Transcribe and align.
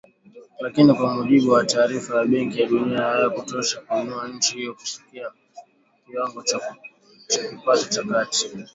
Lakini, 0.59 0.93
kwa 0.93 1.15
mujibu 1.15 1.51
wa 1.51 1.65
taarifa 1.65 2.13
ya 2.13 2.19
ya 2.21 2.25
Benki 2.27 2.61
ya 2.61 2.67
Dunia, 2.67 3.01
hayakutosha 3.03 3.81
kuiinua 3.81 4.27
nchi 4.27 4.57
hiyo 4.57 4.73
kufikia 4.73 5.31
kiwango 6.05 6.43
cha 6.43 6.59
kipato 7.27 7.85
cha 7.89 8.03
kati 8.03 8.49